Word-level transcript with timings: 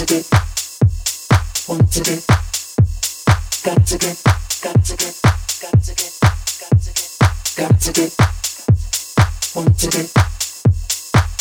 Got 0.00 0.08
to 0.08 0.14
get, 0.14 0.30
want 1.68 1.92
to 1.92 2.00
get, 2.00 2.26
got 3.62 3.86
to 3.86 3.98
get, 3.98 4.16
got 4.62 4.84
to 4.86 4.96
get, 4.96 5.20
got 5.60 5.76
to 5.76 5.92
get, 5.94 6.12
got 6.56 6.80
to 6.80 6.92
get, 6.96 7.20
got 7.54 7.80
to 7.80 7.92
get, 7.92 8.16
want 9.54 9.78
to 9.78 9.90
get, 9.90 10.08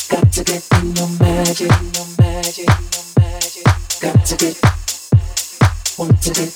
got 0.09 0.33
to 0.33 0.43
get 0.43 0.67
in 0.75 0.93
your 0.93 1.07
magic, 1.21 1.71
in 1.71 1.93
your 1.93 2.07
magic, 2.17 2.67
in 2.67 2.83
your 2.91 3.05
magic, 3.15 3.63
got 4.01 4.25
to 4.25 4.35
get, 4.35 4.59
want 5.97 6.21
to 6.21 6.33
get, 6.33 6.51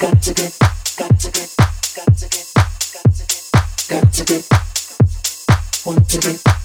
got 0.00 0.20
to 0.20 0.34
get, 0.34 0.58
got 0.98 1.20
to 1.20 1.30
get, 1.30 1.54
got 1.94 2.18
to 2.18 2.26
get, 2.28 2.46
got 2.92 3.14
to 3.14 3.24
get, 3.24 3.44
got 3.88 4.12
to 4.12 4.24
get, 4.24 4.44
want 5.86 6.08
to 6.08 6.18
get. 6.18 6.55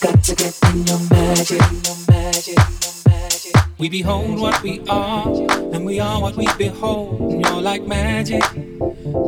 Got 0.00 0.22
to 0.22 0.34
get 0.36 0.56
in 0.70 0.86
your 0.86 1.00
magic, 1.10 1.60
your 1.60 1.96
magic, 2.08 2.56
your 2.56 2.94
magic. 3.08 3.54
We 3.78 3.88
behold 3.88 4.38
what 4.38 4.62
we 4.62 4.80
are, 4.88 5.26
and 5.72 5.84
we 5.84 5.98
are 5.98 6.20
what 6.20 6.36
we 6.36 6.46
behold. 6.56 7.20
And 7.32 7.44
you're 7.44 7.60
like 7.60 7.82
magic, 7.82 8.42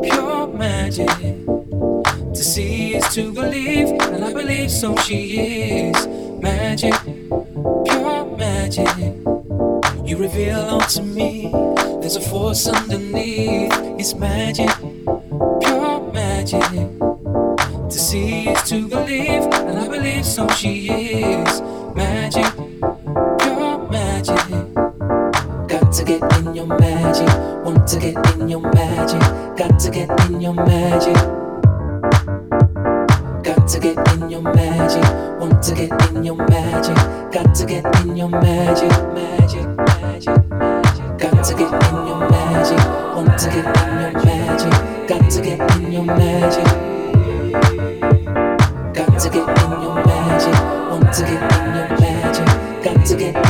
pure 0.05 0.47
magic. 0.47 1.09
To 1.09 2.37
see 2.37 2.95
is 2.95 3.13
to 3.15 3.33
believe, 3.33 3.89
and 3.89 4.25
I 4.25 4.33
believe 4.33 4.71
so 4.71 4.95
she 4.99 5.91
is. 5.91 6.07
Magic, 6.41 6.95
pure 7.03 8.37
magic. 8.37 8.95
You 10.07 10.19
reveal 10.19 10.61
unto 10.61 11.03
me, 11.03 11.51
there's 12.01 12.15
a 12.15 12.21
force 12.21 12.69
underneath. 12.69 13.73
It's 13.99 14.15
magic, 14.15 14.71
pure 15.61 16.13
magic. 16.13 16.63
To 17.91 17.99
see 17.99 18.49
is 18.49 18.63
to 18.69 18.87
believe, 18.87 19.43
and 19.53 19.77
I 19.77 19.89
believe 19.89 20.25
so 20.25 20.47
she 20.51 20.87
is. 20.89 21.61
Magic, 21.97 22.47
your 23.45 23.89
magic. 23.91 24.37
Got 25.67 25.93
to 25.95 26.05
get 26.05 26.23
in 26.39 26.55
your 26.55 26.67
magic. 26.67 27.29
Want 27.65 27.89
to 27.89 27.99
get 27.99 28.15
in 28.35 28.49
your 28.49 28.61
magic. 28.61 29.21
Got 29.59 29.81
to 29.81 29.91
get 29.91 30.09
in 30.27 30.41
your 30.41 30.55
magic. 30.55 31.15
Got 33.43 33.67
to 33.67 33.81
get 33.81 33.99
in 34.13 34.31
your 34.31 34.43
magic. 34.43 35.41
Want 35.41 35.61
to 35.65 35.75
get 35.75 36.11
in 36.13 36.23
your 36.23 36.37
magic. 36.37 36.95
Got 37.33 37.55
to 37.57 37.67
get 37.67 37.85
in 38.03 38.17
your 38.17 38.29
magic. 38.29 38.91
Magic, 39.13 39.67
magic, 39.75 40.39
magic. 40.49 41.19
Got 41.19 41.45
to 41.45 41.55
get 41.57 41.73
in 41.73 42.07
your 42.07 42.31
magic. 42.31 42.79
Want 43.17 43.37
to 43.37 43.51
get 43.51 43.67
in 43.67 44.01
your 44.01 44.25
magic. 44.25 45.09
Got 45.09 45.31
to 45.33 45.43
get 45.43 45.77
in 45.77 45.93
your 45.93 46.05
magic. 46.05 46.90
Got 47.53 49.21
to 49.21 49.29
get 49.29 49.49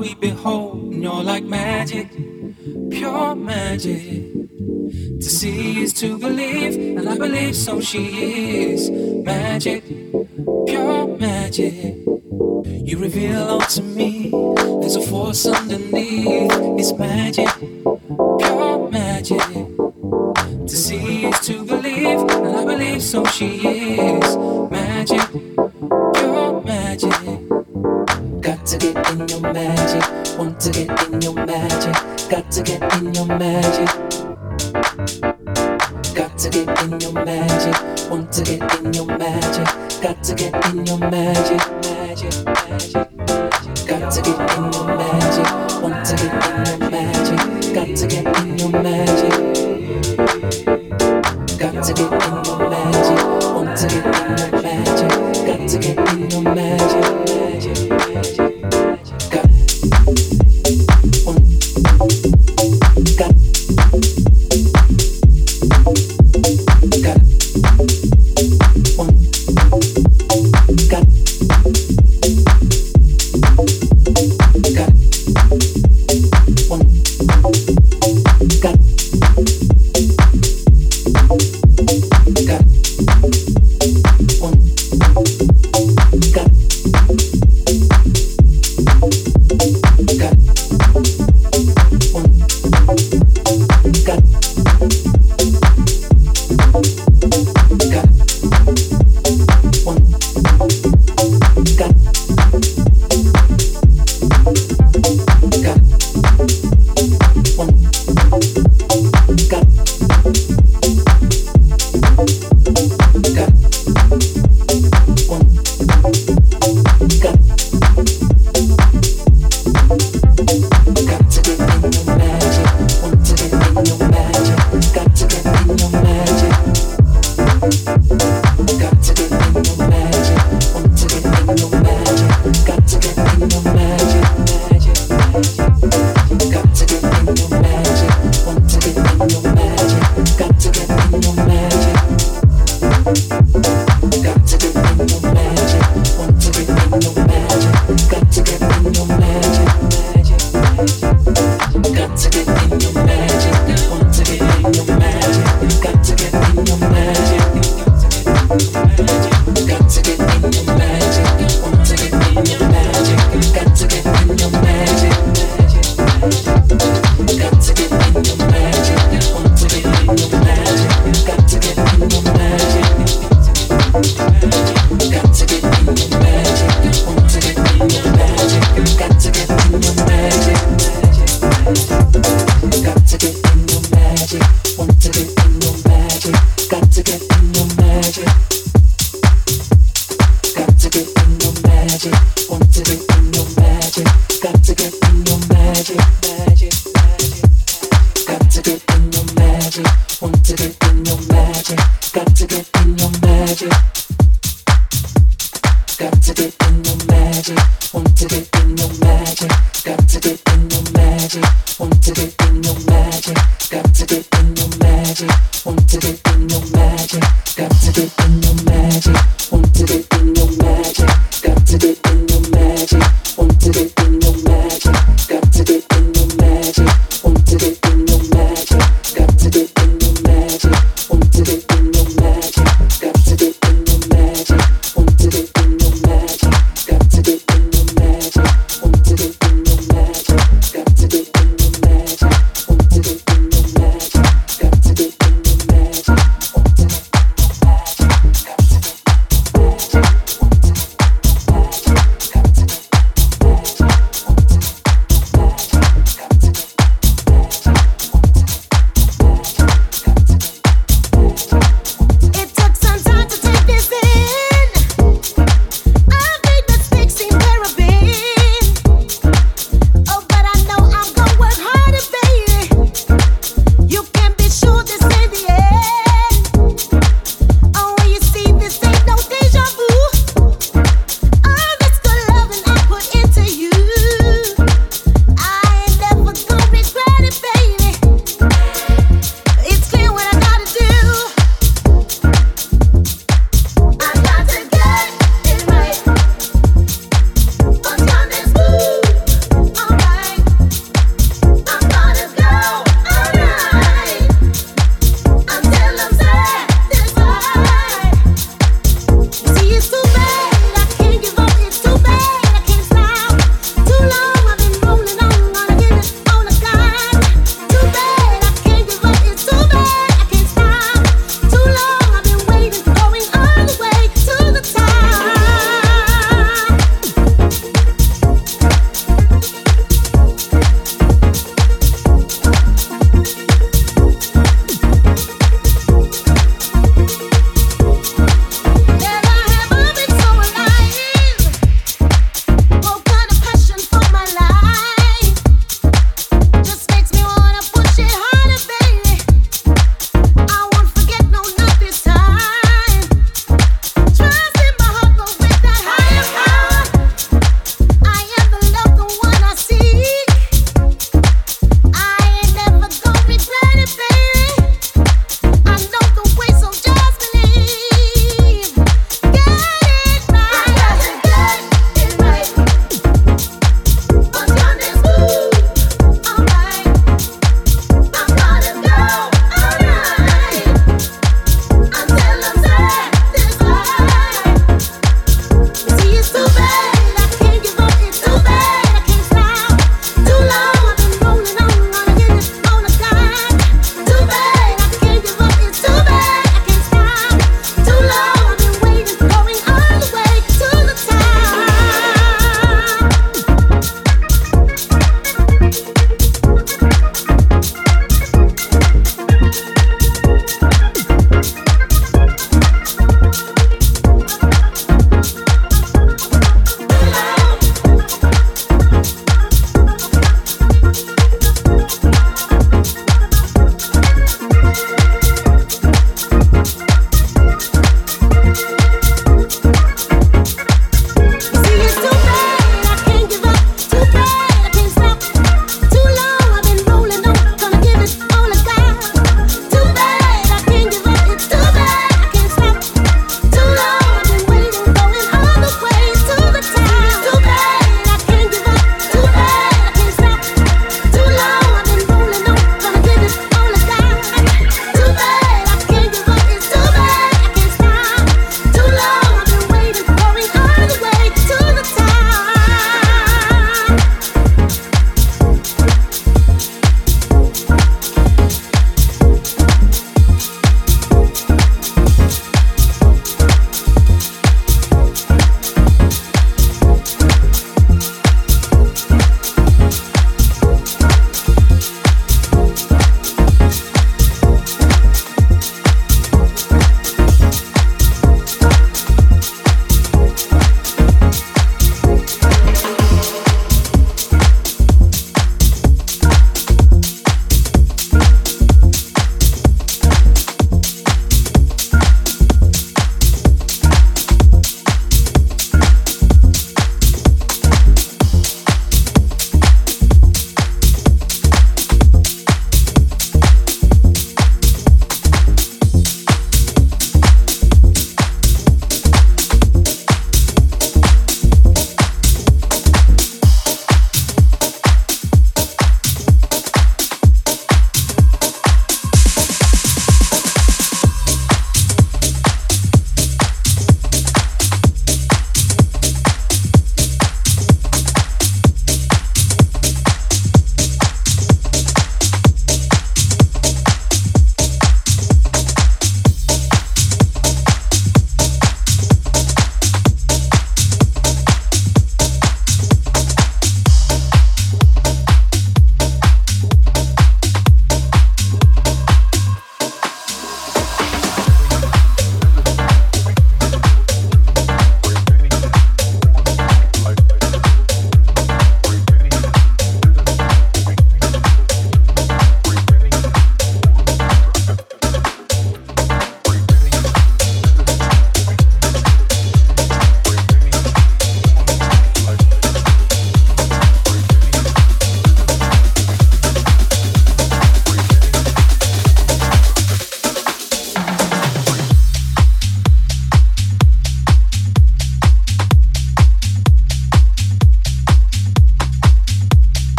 we 0.00 0.14
behold, 0.14 0.94
and 0.94 1.02
you're 1.02 1.22
like 1.22 1.44
magic, 1.44 2.08
pure 2.90 3.34
magic. 3.34 4.32
To 5.20 5.28
see 5.38 5.82
is 5.82 5.92
to 6.00 6.18
believe, 6.18 6.96
and 6.96 7.06
I 7.06 7.18
believe 7.18 7.54
so 7.54 7.82
she 7.82 8.04
is 8.72 8.90
magic, 8.90 9.84
pure 10.66 11.06
magic. 11.18 11.74
You 12.88 12.96
reveal 12.96 13.42
all 13.42 13.60
to 13.60 13.82
me, 13.82 14.30
there's 14.80 14.96
a 14.96 15.02
force 15.02 15.44
underneath, 15.46 16.50
it's 16.80 16.92
magic, 16.94 17.50
pure 18.40 18.88
magic. 18.90 19.44
To 20.70 20.76
see 20.76 21.26
is 21.26 21.38
to 21.40 21.62
believe, 21.62 22.20
and 22.20 22.56
I 22.56 22.64
believe 22.64 23.02
so 23.02 23.22
she 23.26 23.48
is. 23.68 23.79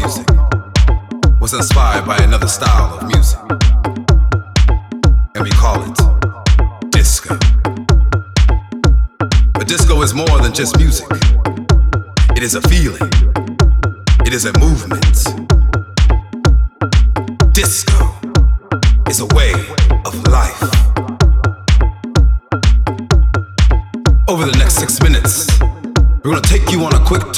music 0.00 0.26
was 1.40 1.52
inspired 1.52 2.06
by 2.06 2.16
another 2.18 2.48
style 2.48 2.98
of 2.98 3.06
music, 3.06 3.38
and 5.34 5.44
we 5.44 5.50
call 5.50 5.76
it 5.82 6.90
disco. 6.90 7.36
But 9.52 9.68
disco 9.68 10.00
is 10.00 10.14
more 10.14 10.38
than 10.40 10.54
just 10.54 10.78
music, 10.78 11.06
it 12.34 12.42
is 12.42 12.54
a 12.54 12.62
feeling, 12.62 13.10
it 14.24 14.32
is 14.32 14.46
a 14.46 14.58
movement. 14.58 15.02
Disco 17.52 17.98
is 19.08 19.20
a 19.20 19.26
way 19.34 19.52
of 20.06 20.14
life. 20.28 20.62
Over 24.28 24.46
the 24.46 24.56
next 24.56 24.76
six 24.76 25.02
minutes, 25.02 25.60
we're 26.22 26.32
gonna 26.32 26.40
take 26.40 26.70
you 26.70 26.84
on 26.84 26.94
a 26.94 27.04
quick 27.04 27.29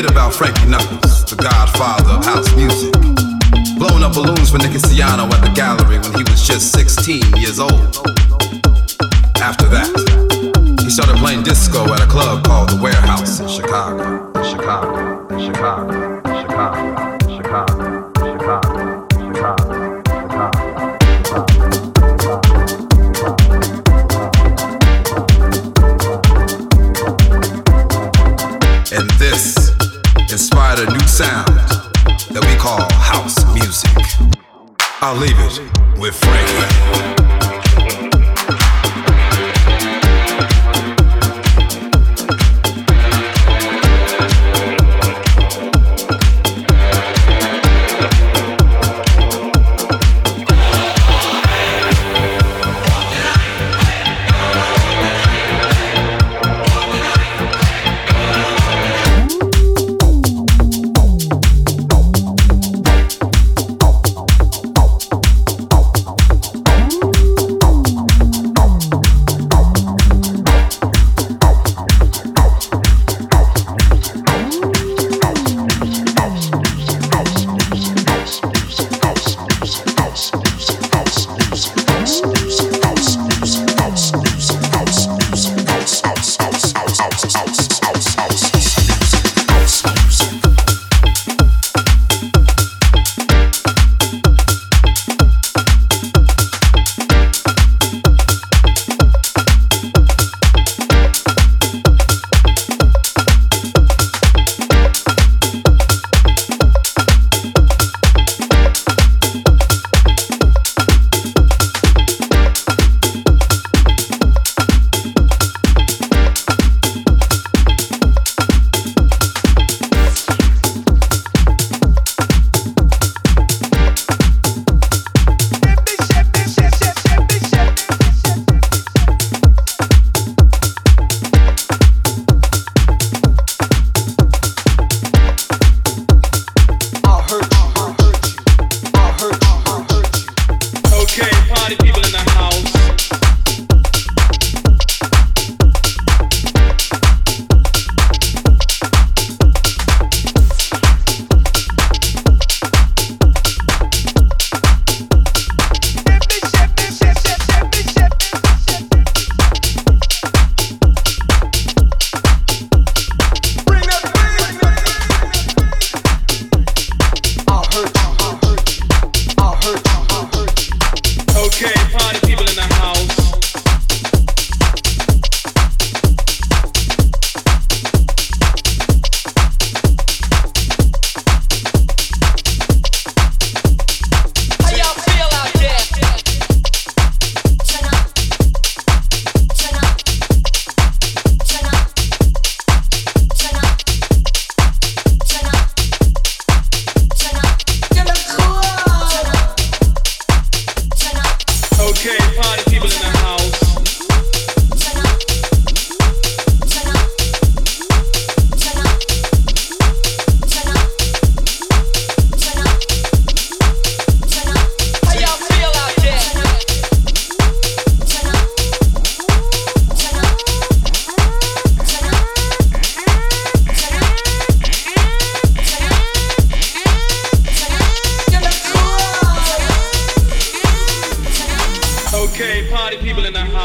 forget 0.00 0.12
about 0.12 0.32
Frankie 0.32 0.66
Knuckles, 0.66 1.24
the 1.26 1.36
godfather 1.36 2.12
of 2.14 2.24
house 2.24 2.54
music. 2.56 2.92
Blowing 3.78 4.02
up 4.02 4.14
balloons 4.14 4.50
for 4.50 4.56
Nicky 4.56 4.78
Siano 4.78 5.30
at 5.30 5.42
the 5.44 5.52
gallery 5.54 5.98
when 5.98 6.14
he 6.14 6.24
was 6.30 6.46
just 6.46 6.72
16 6.72 7.20
years 7.36 7.60
old. 7.60 8.00
After 9.36 9.68
that, 9.68 9.92
he 10.80 10.88
started 10.88 11.16
playing 11.16 11.42
disco 11.42 11.84
at 11.92 12.00
a 12.00 12.06
club 12.06 12.44
called 12.44 12.70
The 12.70 12.80
Warehouse 12.80 13.40
in 13.40 13.48
Chicago, 13.48 14.32
in 14.40 14.44
Chicago, 14.44 15.28
in 15.28 15.40
Chicago. 15.44 15.99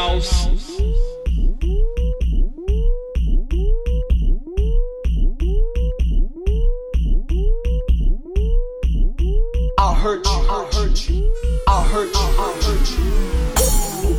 house. 0.06 0.46
I'll 9.78 9.94
hurt 9.94 10.24
you, 10.24 10.38
I'll 10.48 10.66
hurt 10.72 11.08
you, 11.08 11.32
I'll 11.66 11.82
hurt 11.82 12.14
you, 12.14 12.28
I'll 12.42 12.54
hurt 12.62 12.90
you. 12.90 13.04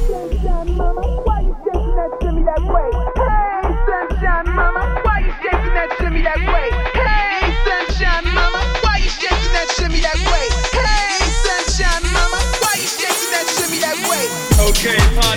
Sunshine 0.08 0.76
mama, 0.76 1.02
why 1.26 1.40
you 1.42 1.56
shaking 1.64 1.96
that 1.96 2.12
shimmy 2.22 2.44
that 2.44 2.64
way? 2.74 2.90
Hey, 3.16 3.64
sunshine 3.88 4.48
mama, 4.56 4.84
why 5.06 5.20
you 5.26 5.32
shaking 5.42 5.74
that 5.78 5.90
shimmy 5.98 6.22
that 6.22 6.42
way? 6.52 6.68
Hey, 7.00 7.48
sunshine 7.66 8.28
mama, 8.36 8.60
why 8.84 8.98
you 9.04 9.10
shaking 9.10 9.54
that 9.56 9.68
shimmy 9.76 10.00
that 10.04 10.20
way? 10.28 10.46
Hey, 10.76 11.24
sunshine 11.48 12.04
mama, 12.12 12.40
why 12.62 12.74
you 12.76 12.88
shaking 12.88 13.32
that 13.32 13.48
shimmy 13.56 13.80
that 13.80 13.98
way? 14.12 14.24
Okay, 14.70 14.98
party. 15.20 15.37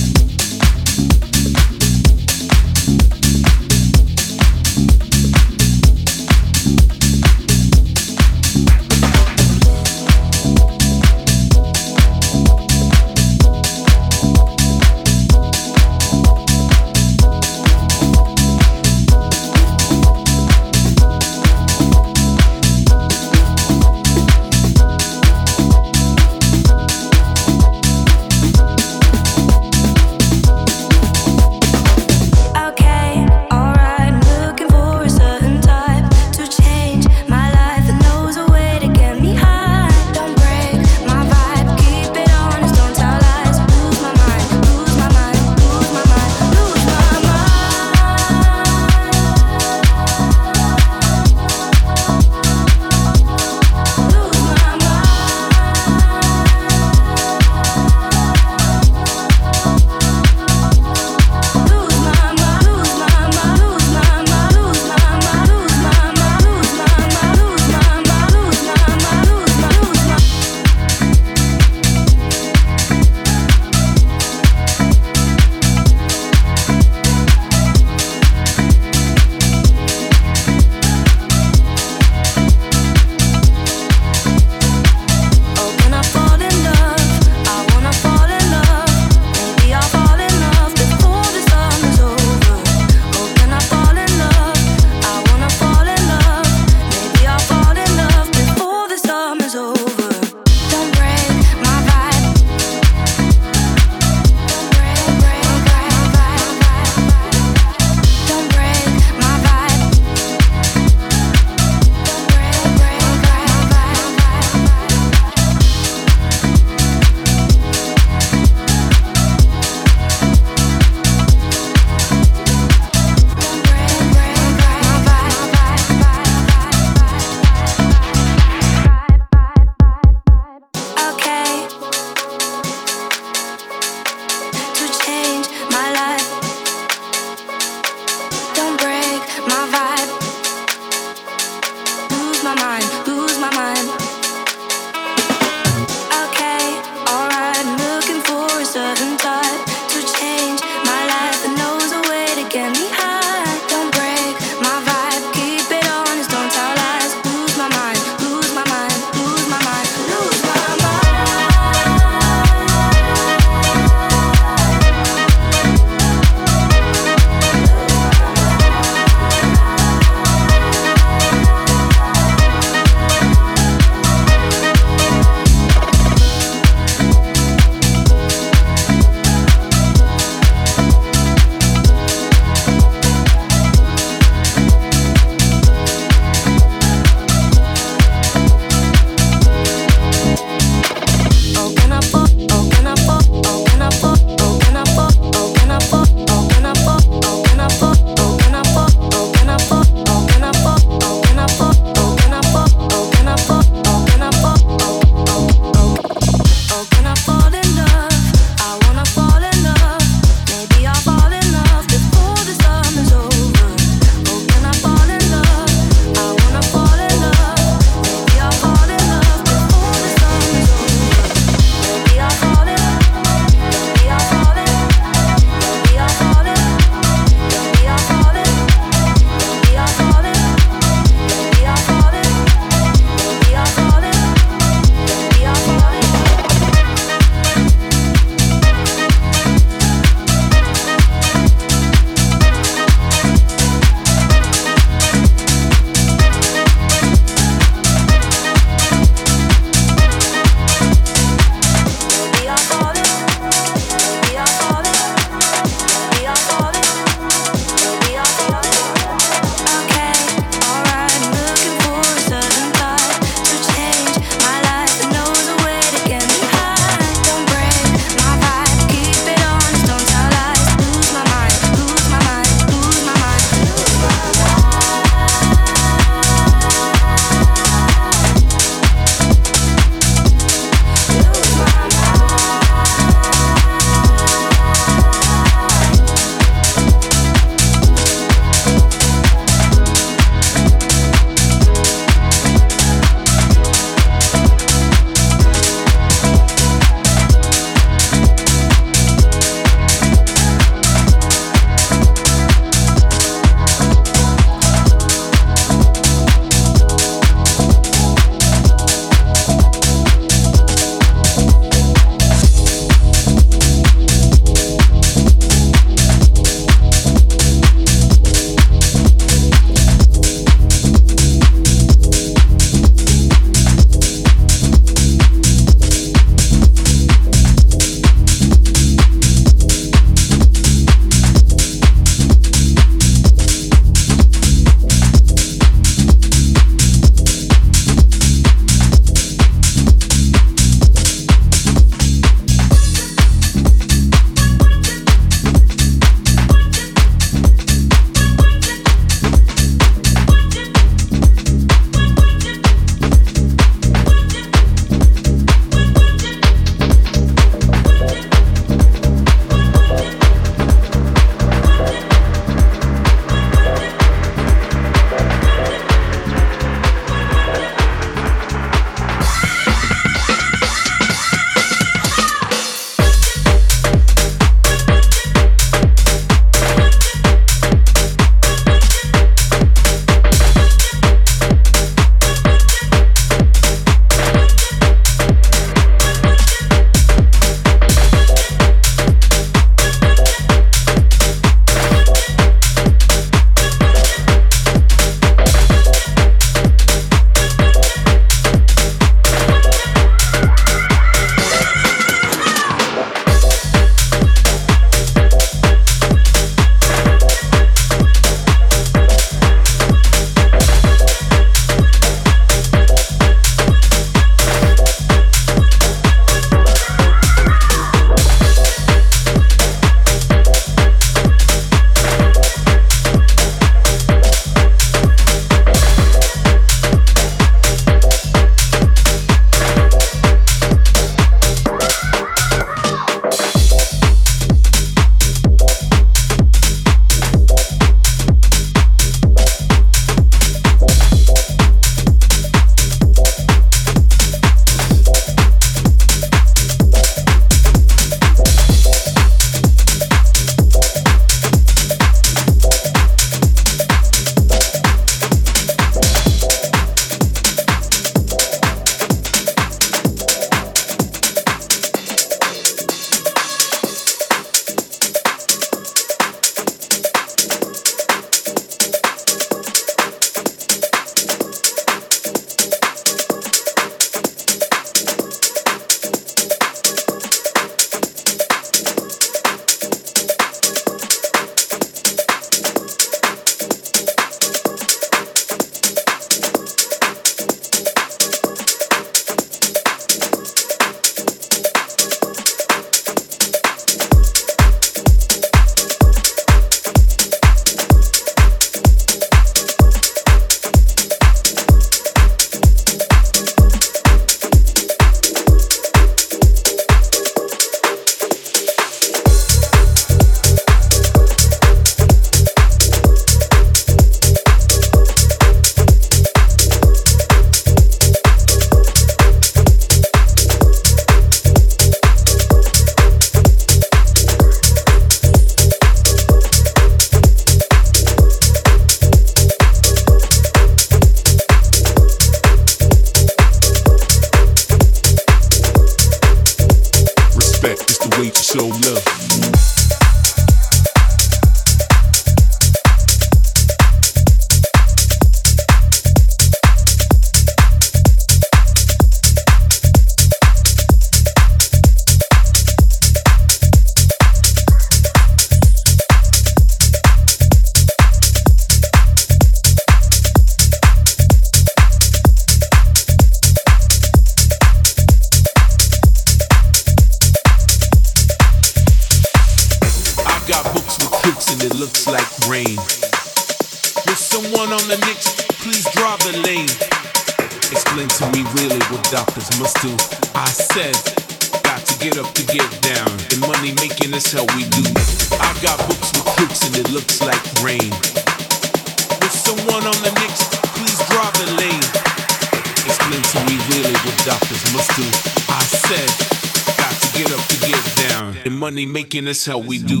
That's 599.31 599.45
how 599.45 599.57
we 599.59 599.79
do. 599.79 600.00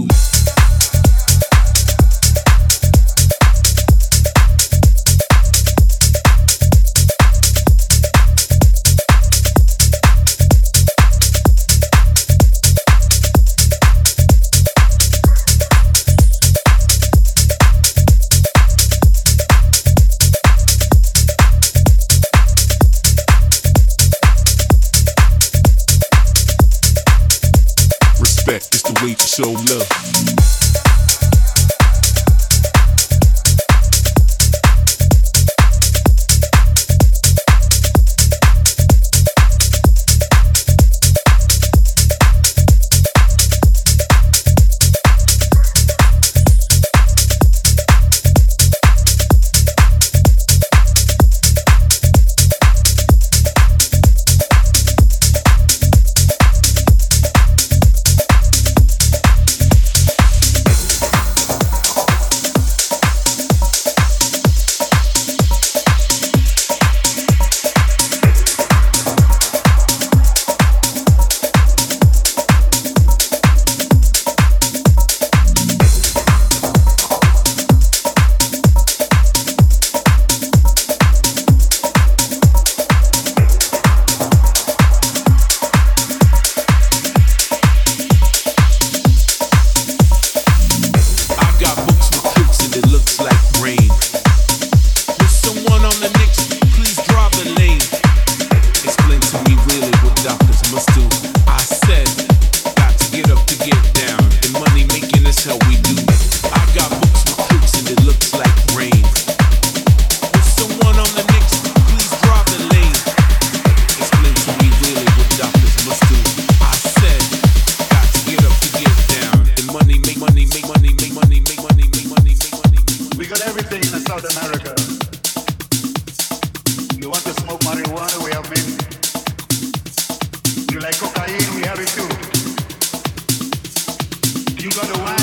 You 134.61 134.69
gotta 134.69 135.01
watch. 135.01 135.20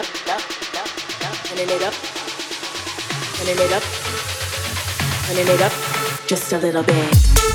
up, 0.00 0.06
up, 0.28 0.40
up, 0.80 0.88
up, 1.28 1.50
and 1.50 1.58
then 1.58 1.68
it 1.68 1.82
up, 1.82 1.94
and 3.38 3.48
then 3.48 3.58
it 3.58 3.72
up, 3.72 3.82
and 5.28 5.36
then 5.36 5.48
it 5.48 5.60
up, 5.60 5.72
just 6.26 6.52
a 6.54 6.58
little 6.58 6.82
bit. 6.82 7.49